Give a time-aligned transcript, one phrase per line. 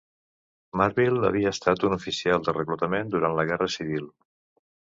[0.81, 4.13] Marvil havia estat un oficial de reclutament durant la Guerra Civil.